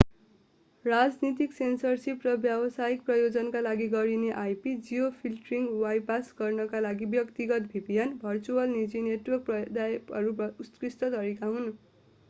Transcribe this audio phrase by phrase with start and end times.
[0.85, 8.75] राजनीतिक सेन्सरसिप र व्यावसायिक प्रयोजनका लागि गरिने ip- जियोफिल्टरिङ बाइपास गर्नका लागि व्यक्तिगत vpn भर्चुअल
[8.75, 10.35] निजी नेटवर्क प्रदायकहरू
[10.59, 11.73] उत्कृष्ट तरिका हुन्।